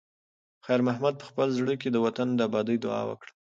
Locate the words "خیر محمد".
0.65-1.15